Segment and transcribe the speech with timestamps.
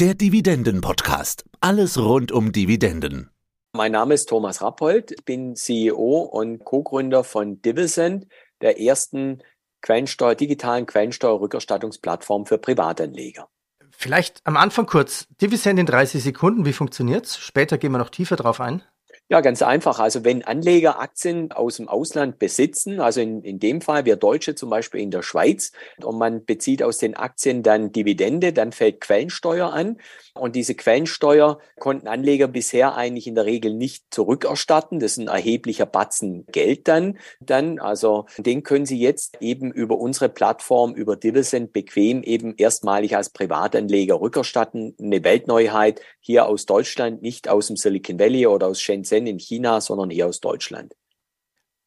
[0.00, 1.44] Der Dividenden-Podcast.
[1.60, 3.30] Alles rund um Dividenden.
[3.72, 8.28] Mein Name ist Thomas Rappold, ich bin CEO und Co-Gründer von Divisend,
[8.60, 9.42] der ersten
[9.80, 13.48] Quellensteuer, digitalen Quellensteuerrückerstattungsplattform für Privatanleger.
[13.90, 17.36] Vielleicht am Anfang kurz, Divisend in 30 Sekunden, wie funktioniert's?
[17.36, 18.84] Später gehen wir noch tiefer drauf ein.
[19.30, 19.98] Ja, ganz einfach.
[19.98, 24.54] Also wenn Anleger Aktien aus dem Ausland besitzen, also in, in dem Fall wir Deutsche
[24.54, 25.72] zum Beispiel in der Schweiz,
[26.02, 29.98] und man bezieht aus den Aktien dann Dividende, dann fällt Quellensteuer an.
[30.32, 34.98] Und diese Quellensteuer konnten Anleger bisher eigentlich in der Regel nicht zurückerstatten.
[34.98, 37.18] Das ist ein erheblicher Batzen Geld dann.
[37.40, 37.80] dann.
[37.80, 43.28] Also den können Sie jetzt eben über unsere Plattform, über Divisend bequem eben erstmalig als
[43.30, 44.94] Privatanleger rückerstatten.
[44.98, 49.38] Eine Weltneuheit hier aus Deutschland, nicht aus dem Silicon Valley oder aus Shenzhen Shenzhen in
[49.38, 50.94] China, sondern hier aus Deutschland.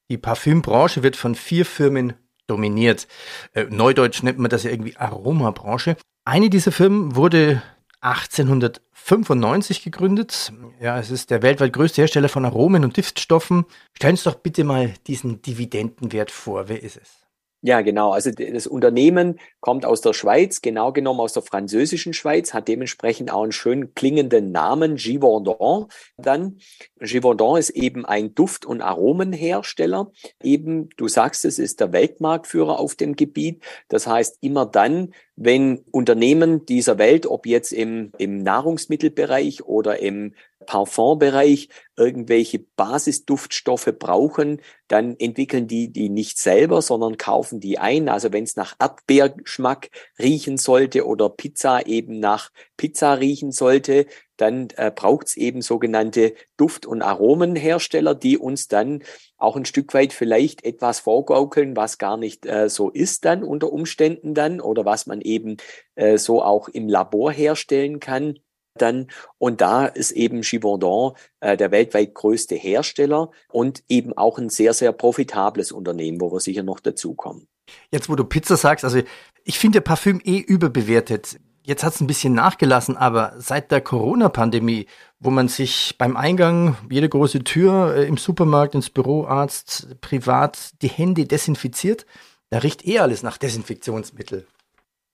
[0.09, 2.13] Die Parfümbranche wird von vier Firmen
[2.48, 3.07] dominiert.
[3.54, 5.95] Äh, Neudeutsch nennt man das ja irgendwie Aromabranche.
[6.26, 7.62] Eine dieser Firmen wurde
[8.02, 10.52] 1895 gegründet.
[10.81, 13.65] Ja, es ist der weltweit größte Hersteller von Aromen und Duftstoffen.
[13.93, 16.68] Stellen Sie doch bitte mal diesen Dividendenwert vor.
[16.68, 17.21] Wer ist es?
[17.63, 18.12] Ja, genau.
[18.12, 23.31] Also das Unternehmen kommt aus der Schweiz, genau genommen aus der französischen Schweiz, hat dementsprechend
[23.31, 25.85] auch einen schön klingenden Namen, Givaudan.
[26.18, 26.57] Dann,
[26.99, 30.12] Givaudan ist eben ein Duft- und Aromenhersteller.
[30.41, 33.63] Eben, du sagst es, ist der Weltmarktführer auf dem Gebiet.
[33.90, 40.34] Das heißt, immer dann, wenn Unternehmen dieser Welt, ob jetzt im, im Nahrungsmittelbereich oder im
[40.65, 48.09] Parfumbereich irgendwelche Basisduftstoffe brauchen, dann entwickeln die die nicht selber, sondern kaufen die ein.
[48.09, 54.70] Also wenn es nach Erdbeergeschmack riechen sollte oder Pizza eben nach Pizza riechen sollte, dann
[54.77, 59.03] äh, braucht es eben sogenannte Duft- und Aromenhersteller, die uns dann
[59.37, 63.71] auch ein Stück weit vielleicht etwas vorgaukeln, was gar nicht äh, so ist dann unter
[63.71, 65.57] Umständen dann oder was man eben
[65.96, 68.40] äh, so auch im Labor herstellen kann
[68.75, 69.08] dann.
[69.38, 74.74] Und da ist eben Givaudan äh, der weltweit größte Hersteller und eben auch ein sehr,
[74.74, 77.48] sehr profitables Unternehmen, wo wir sicher noch dazukommen.
[77.92, 79.02] Jetzt, wo du Pizza sagst, also
[79.44, 81.40] ich finde Parfüm eh überbewertet.
[81.64, 84.88] Jetzt hat es ein bisschen nachgelassen, aber seit der Corona-Pandemie,
[85.20, 90.88] wo man sich beim Eingang jede große Tür äh, im Supermarkt, ins Büroarzt, privat die
[90.88, 92.06] Hände desinfiziert,
[92.50, 94.48] da riecht eh alles nach Desinfektionsmittel.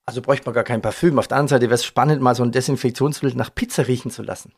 [0.07, 1.19] Also bräuchte man gar kein Parfüm.
[1.19, 4.23] Auf der anderen Seite wäre es spannend, mal so ein Desinfektionsmittel nach Pizza riechen zu
[4.23, 4.53] lassen.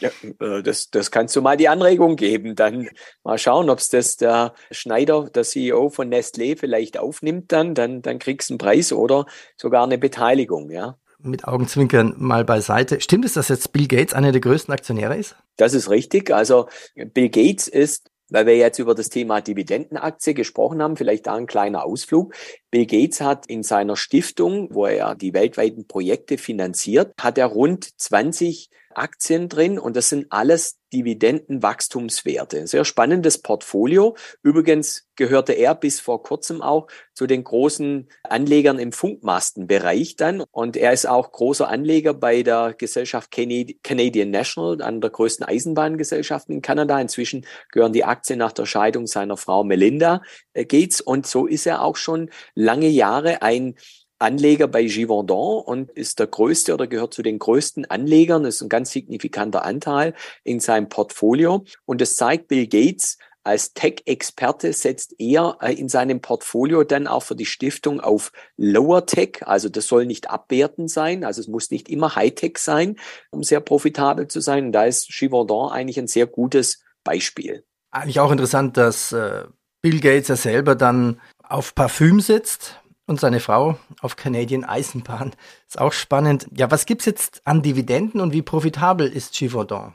[0.00, 0.10] Ja,
[0.40, 2.56] äh, das, das kannst du mal die Anregung geben.
[2.56, 2.88] Dann
[3.22, 8.00] mal schauen, ob es das der Schneider, der CEO von Nestlé, vielleicht aufnimmt dann, dann,
[8.00, 13.00] dann kriegst du einen Preis oder sogar eine Beteiligung, ja mit Augenzwinkern mal beiseite.
[13.00, 15.36] Stimmt es, dass jetzt Bill Gates einer der größten Aktionäre ist?
[15.56, 16.32] Das ist richtig.
[16.32, 21.34] Also Bill Gates ist weil wir jetzt über das Thema Dividendenaktie gesprochen haben, vielleicht da
[21.34, 22.34] ein kleiner Ausflug.
[22.72, 28.00] Bill Gates hat in seiner Stiftung, wo er die weltweiten Projekte finanziert, hat er rund
[28.00, 32.66] 20 Aktien drin und das sind alles Dividendenwachstumswerte.
[32.66, 34.16] Sehr spannendes Portfolio.
[34.42, 40.76] Übrigens gehörte er bis vor kurzem auch zu den großen Anlegern im Funkmastenbereich dann und
[40.76, 46.62] er ist auch großer Anleger bei der Gesellschaft Canadian National, einer der größten Eisenbahngesellschaften in
[46.62, 47.00] Kanada.
[47.00, 50.22] Inzwischen gehören die Aktien nach der Scheidung seiner Frau Melinda
[50.52, 52.30] äh, Gates und so ist er auch schon
[52.62, 53.74] lange Jahre ein
[54.18, 58.44] Anleger bei Givaudan und ist der größte oder gehört zu den größten Anlegern.
[58.44, 60.14] Das ist ein ganz signifikanter Anteil
[60.44, 61.64] in seinem Portfolio.
[61.86, 67.24] Und das zeigt Bill Gates als Tech-Experte setzt er äh, in seinem Portfolio dann auch
[67.24, 69.40] für die Stiftung auf Lower Tech.
[69.42, 71.24] Also das soll nicht abwertend sein.
[71.24, 72.96] Also es muss nicht immer High-Tech sein,
[73.30, 74.66] um sehr profitabel zu sein.
[74.66, 77.64] Und da ist Givaudan eigentlich ein sehr gutes Beispiel.
[77.90, 79.44] Eigentlich auch interessant, dass äh,
[79.80, 85.32] Bill Gates ja selber dann auf Parfüm setzt und seine Frau auf Canadian Eisenbahn.
[85.68, 86.46] Ist auch spannend.
[86.56, 89.94] Ja, was gibt's jetzt an Dividenden und wie profitabel ist Givaudan?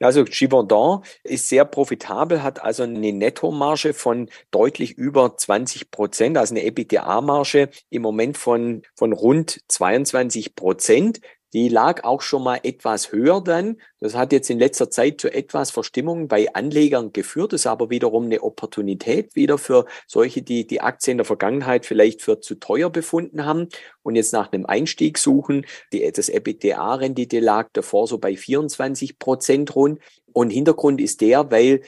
[0.00, 6.54] Also Givaudan ist sehr profitabel, hat also eine Nettomarge von deutlich über 20 Prozent, also
[6.54, 11.20] eine EBITDA-Marge im Moment von, von rund 22 Prozent.
[11.54, 13.80] Die lag auch schon mal etwas höher dann.
[14.00, 17.54] Das hat jetzt in letzter Zeit zu etwas Verstimmung bei Anlegern geführt.
[17.54, 22.20] Ist aber wiederum eine Opportunität wieder für solche, die die Aktien in der Vergangenheit vielleicht
[22.20, 23.68] für zu teuer befunden haben
[24.02, 25.64] und jetzt nach einem Einstieg suchen.
[25.92, 30.00] Die, das EBITDA-Rendite lag davor so bei 24 Prozent rund.
[30.32, 31.80] Und Hintergrund ist der, weil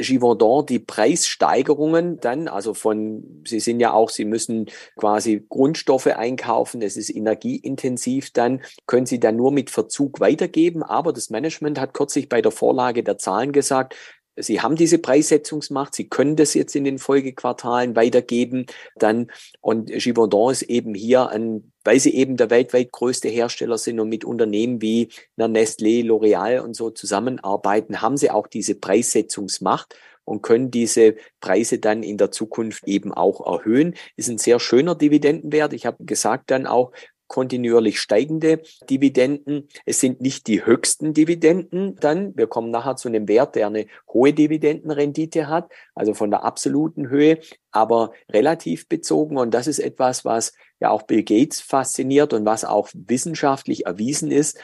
[0.00, 4.66] Givaudan die Preissteigerungen dann, also von, Sie sind ja auch, Sie müssen
[4.96, 10.82] quasi Grundstoffe einkaufen, es ist energieintensiv dann, können Sie dann nur mit Verzug weitergeben.
[10.82, 13.94] Aber das Management hat kürzlich bei der Vorlage der Zahlen gesagt,
[14.36, 18.66] Sie haben diese Preissetzungsmacht, Sie können das jetzt in den Folgequartalen weitergeben.
[18.96, 19.30] Dann
[19.60, 24.08] und Givaudan ist eben hier ein weil sie eben der weltweit größte Hersteller sind und
[24.08, 29.94] mit Unternehmen wie Nestlé, L'Oreal und so zusammenarbeiten, haben sie auch diese Preissetzungsmacht
[30.24, 33.94] und können diese Preise dann in der Zukunft eben auch erhöhen.
[34.16, 35.72] Ist ein sehr schöner Dividendenwert.
[35.72, 36.90] Ich habe gesagt dann auch,
[37.26, 39.68] kontinuierlich steigende Dividenden.
[39.84, 42.36] Es sind nicht die höchsten Dividenden dann.
[42.36, 47.08] Wir kommen nachher zu einem Wert, der eine hohe Dividendenrendite hat, also von der absoluten
[47.08, 47.38] Höhe,
[47.70, 49.38] aber relativ bezogen.
[49.38, 54.30] Und das ist etwas, was ja auch Bill Gates fasziniert und was auch wissenschaftlich erwiesen
[54.30, 54.58] ist,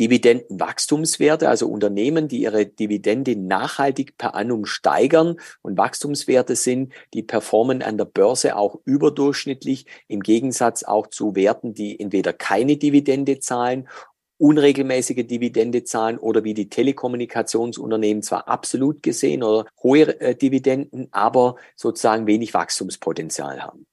[0.00, 7.82] Dividendenwachstumswerte, also Unternehmen, die ihre Dividende nachhaltig per annum steigern und Wachstumswerte sind, die performen
[7.82, 13.88] an der Börse auch überdurchschnittlich im Gegensatz auch zu Werten, die entweder keine Dividende zahlen
[14.36, 21.56] unregelmäßige Dividende zahlen oder wie die Telekommunikationsunternehmen zwar absolut gesehen oder hohe äh, Dividenden, aber
[21.76, 23.86] sozusagen wenig Wachstumspotenzial haben.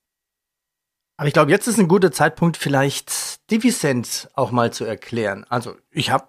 [1.18, 5.46] Aber ich glaube, jetzt ist ein guter Zeitpunkt, vielleicht Divisent auch mal zu erklären.
[5.50, 6.28] Also ich habe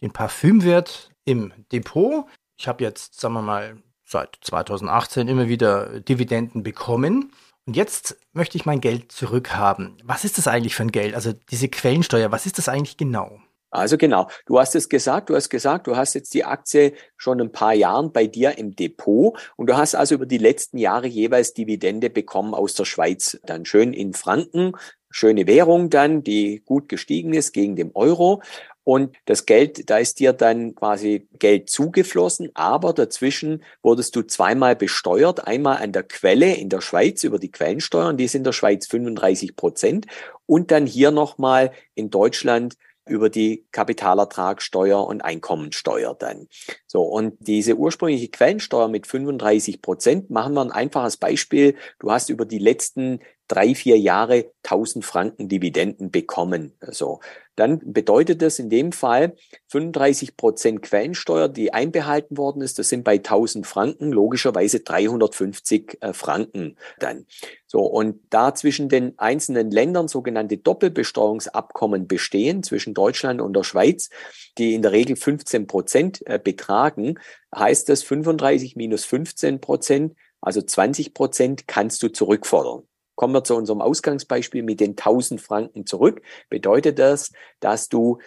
[0.00, 2.26] den Parfümwert im Depot.
[2.56, 7.32] Ich habe jetzt, sagen wir mal, seit 2018 immer wieder Dividenden bekommen.
[7.66, 9.98] Und jetzt möchte ich mein Geld zurückhaben.
[10.02, 11.14] Was ist das eigentlich für ein Geld?
[11.14, 13.40] Also diese Quellensteuer, was ist das eigentlich genau?
[13.70, 17.40] Also genau, du hast es gesagt, du hast gesagt, du hast jetzt die Aktie schon
[17.40, 21.06] ein paar Jahren bei dir im Depot und du hast also über die letzten Jahre
[21.06, 24.72] jeweils Dividende bekommen aus der Schweiz, dann schön in Franken,
[25.10, 28.42] schöne Währung dann, die gut gestiegen ist gegen den Euro
[28.88, 34.76] und das Geld, da ist dir dann quasi Geld zugeflossen, aber dazwischen wurdest du zweimal
[34.76, 35.46] besteuert.
[35.46, 38.52] Einmal an der Quelle in der Schweiz über die Quellensteuer, und die ist in der
[38.52, 40.06] Schweiz 35 Prozent.
[40.46, 42.76] Und dann hier nochmal in Deutschland
[43.08, 46.48] über die Kapitalertragssteuer und Einkommensteuer dann.
[46.86, 51.76] So, und diese ursprüngliche Quellensteuer mit 35 Prozent machen wir ein einfaches Beispiel.
[51.98, 56.74] Du hast über die letzten drei, vier Jahre 1000 Franken Dividenden bekommen.
[56.80, 57.20] So,
[57.56, 59.34] dann bedeutet das in dem Fall
[59.68, 62.78] 35 Prozent Quellensteuer, die einbehalten worden ist.
[62.78, 67.26] Das sind bei 1000 Franken logischerweise 350 äh, Franken dann.
[67.66, 74.10] So, und da zwischen den einzelnen Ländern sogenannte Doppelbesteuerungsabkommen bestehen, zwischen Deutschland und der Schweiz,
[74.58, 77.18] die in der Regel 15 Prozent äh, betragen,
[77.54, 82.84] heißt das 35 minus 15 Prozent, also 20 Prozent kannst du zurückfordern.
[83.18, 86.22] Kommen wir zu unserem Ausgangsbeispiel mit den 1000 Franken zurück.
[86.50, 88.18] Bedeutet das, dass du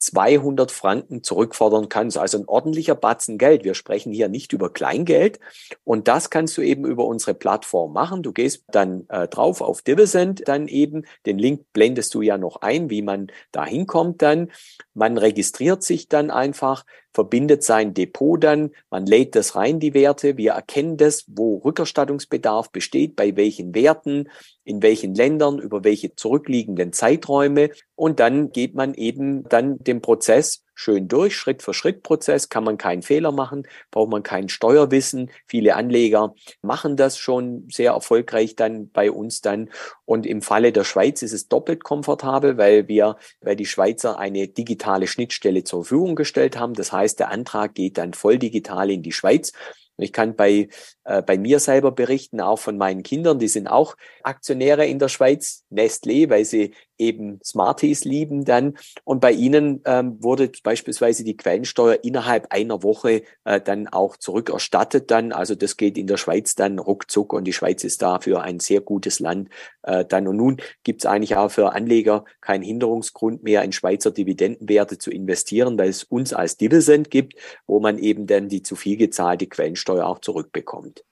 [0.00, 2.18] 200 Franken zurückfordern kannst.
[2.18, 3.64] Also ein ordentlicher Batzen Geld.
[3.64, 5.40] Wir sprechen hier nicht über Kleingeld.
[5.82, 8.22] Und das kannst du eben über unsere Plattform machen.
[8.22, 11.06] Du gehst dann äh, drauf auf Divisend dann eben.
[11.24, 14.50] Den Link blendest du ja noch ein, wie man da hinkommt dann.
[14.92, 20.36] Man registriert sich dann einfach verbindet sein Depot dann, man lädt das rein, die Werte,
[20.36, 24.28] wir erkennen das, wo Rückerstattungsbedarf besteht, bei welchen Werten,
[24.64, 27.70] in welchen Ländern, über welche zurückliegenden Zeiträume.
[27.94, 32.64] Und dann geht man eben dann den Prozess schön durch, Schritt für Schritt Prozess, kann
[32.64, 35.30] man keinen Fehler machen, braucht man kein Steuerwissen.
[35.46, 39.70] Viele Anleger machen das schon sehr erfolgreich dann bei uns dann.
[40.04, 44.48] Und im Falle der Schweiz ist es doppelt komfortabel, weil wir, weil die Schweizer eine
[44.48, 46.74] digitale Schnittstelle zur Verfügung gestellt haben.
[46.74, 49.52] Das heißt, der Antrag geht dann voll digital in die Schweiz.
[49.96, 50.68] Ich kann bei,
[51.04, 55.08] äh, bei mir selber berichten, auch von meinen Kindern, die sind auch Aktionäre in der
[55.08, 58.76] Schweiz, Nestlé, weil sie eben Smarties lieben dann.
[59.04, 65.10] Und bei ihnen ähm, wurde beispielsweise die Quellensteuer innerhalb einer Woche äh, dann auch zurückerstattet
[65.10, 65.32] dann.
[65.32, 68.80] Also das geht in der Schweiz dann ruckzuck und die Schweiz ist dafür ein sehr
[68.80, 69.48] gutes Land
[69.82, 70.28] äh, dann.
[70.28, 75.10] Und nun gibt es eigentlich auch für Anleger keinen Hinderungsgrund mehr, in Schweizer Dividendenwerte zu
[75.10, 77.34] investieren, weil es uns als Dividend gibt,
[77.66, 81.04] wo man eben dann die zu viel gezahlte Quellensteuer auch zurückbekommt.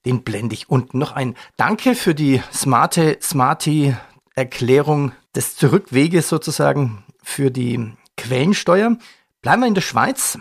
[0.06, 1.36] Den blende ich unten noch ein.
[1.58, 3.96] Danke für die smarte, smarty
[4.36, 8.98] Erklärung des Zurückweges sozusagen für die Quellensteuer.
[9.42, 10.40] Bleiben wir in der Schweiz.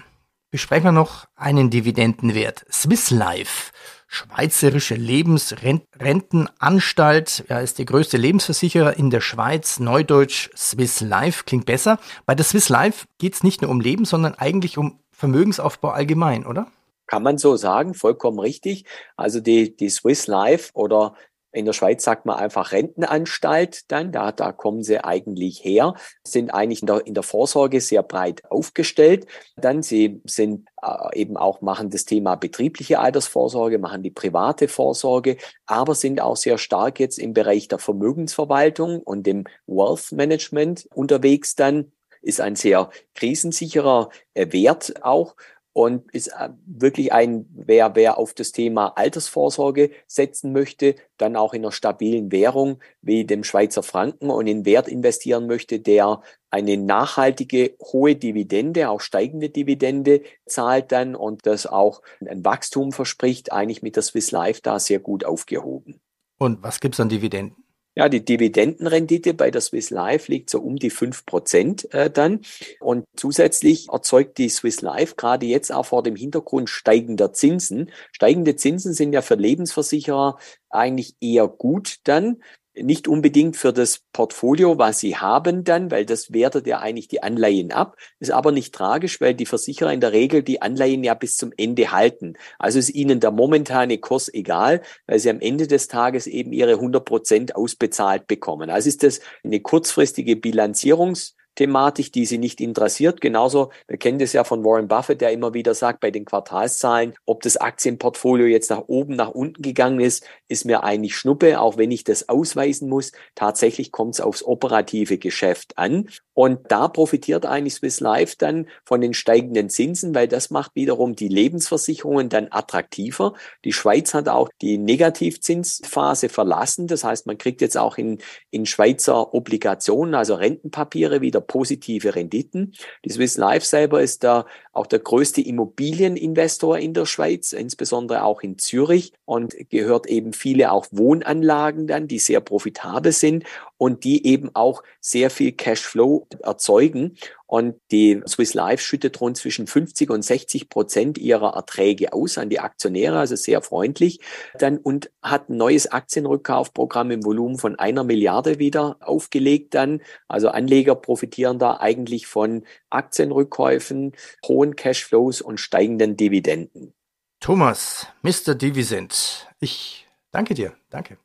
[0.50, 2.64] Besprechen wir noch einen Dividendenwert.
[2.72, 3.72] Swiss Life.
[4.12, 9.78] Schweizerische Lebensrentenanstalt ja, ist der größte Lebensversicherer in der Schweiz.
[9.78, 12.00] Neudeutsch Swiss Life klingt besser.
[12.26, 16.44] Bei der Swiss Life geht es nicht nur um Leben, sondern eigentlich um Vermögensaufbau allgemein,
[16.44, 16.66] oder?
[17.06, 18.84] Kann man so sagen, vollkommen richtig.
[19.16, 21.14] Also die, die Swiss Life oder
[21.52, 26.50] In der Schweiz sagt man einfach Rentenanstalt dann, da, da kommen sie eigentlich her, sind
[26.50, 29.26] eigentlich in der, in der Vorsorge sehr breit aufgestellt.
[29.56, 35.36] Dann sie sind äh, eben auch machen das Thema betriebliche Altersvorsorge, machen die private Vorsorge,
[35.66, 41.54] aber sind auch sehr stark jetzt im Bereich der Vermögensverwaltung und dem Wealth Management unterwegs
[41.54, 41.92] dann
[42.22, 45.36] ist ein sehr krisensicherer äh, Wert auch
[45.72, 51.54] und ist äh, wirklich ein, wer, wer auf das Thema Altersvorsorge setzen möchte, dann auch
[51.54, 56.76] in einer stabilen Währung wie dem Schweizer Franken und in Wert investieren möchte, der eine
[56.76, 63.82] nachhaltige hohe Dividende, auch steigende Dividende zahlt dann und das auch ein Wachstum verspricht, eigentlich
[63.82, 66.00] mit der Swiss Life da sehr gut aufgehoben.
[66.38, 67.54] Und was gibt's an Dividenden?
[67.96, 72.40] Ja, die Dividendenrendite bei der Swiss Life liegt so um die fünf Prozent äh, dann.
[72.78, 77.90] Und zusätzlich erzeugt die Swiss Life gerade jetzt auch vor dem Hintergrund steigender Zinsen.
[78.12, 80.38] Steigende Zinsen sind ja für Lebensversicherer
[80.70, 82.42] eigentlich eher gut dann,
[82.82, 87.22] nicht unbedingt für das Portfolio, was sie haben dann, weil das wertet ja eigentlich die
[87.22, 87.96] Anleihen ab.
[88.18, 91.52] Ist aber nicht tragisch, weil die Versicherer in der Regel die Anleihen ja bis zum
[91.56, 92.34] Ende halten.
[92.58, 96.72] Also ist ihnen der momentane Kurs egal, weil sie am Ende des Tages eben ihre
[96.72, 98.70] 100 Prozent ausbezahlt bekommen.
[98.70, 103.20] Also ist das eine kurzfristige Bilanzierungs Thematik, die sie nicht interessiert.
[103.20, 107.12] Genauso, wir kennen das ja von Warren Buffett, der immer wieder sagt, bei den Quartalszahlen,
[107.26, 111.76] ob das Aktienportfolio jetzt nach oben, nach unten gegangen ist, ist mir eigentlich Schnuppe, auch
[111.76, 113.12] wenn ich das ausweisen muss.
[113.34, 116.08] Tatsächlich kommt es aufs operative Geschäft an.
[116.40, 121.14] Und da profitiert eigentlich Swiss Life dann von den steigenden Zinsen, weil das macht wiederum
[121.14, 123.34] die Lebensversicherungen dann attraktiver.
[123.66, 126.86] Die Schweiz hat auch die Negativzinsphase verlassen.
[126.86, 128.20] Das heißt, man kriegt jetzt auch in,
[128.50, 132.72] in Schweizer Obligationen, also Rentenpapiere, wieder positive Renditen.
[133.04, 138.40] Die Swiss Life selber ist da auch der größte Immobilieninvestor in der Schweiz, insbesondere auch
[138.40, 143.44] in Zürich und gehört eben viele auch Wohnanlagen dann, die sehr profitabel sind
[143.80, 147.16] und die eben auch sehr viel Cashflow erzeugen.
[147.46, 152.50] Und die Swiss Life schüttet rund zwischen 50 und 60 Prozent ihrer Erträge aus an
[152.50, 154.20] die Aktionäre, also sehr freundlich.
[154.58, 160.02] Dann und hat ein neues Aktienrückkaufprogramm im Volumen von einer Milliarde wieder aufgelegt dann.
[160.28, 164.12] Also Anleger profitieren da eigentlich von Aktienrückkäufen,
[164.46, 166.92] hohen Cashflows und steigenden Dividenden.
[167.40, 168.54] Thomas, Mr.
[168.54, 170.74] Divisent, ich danke dir.
[170.90, 171.16] Danke.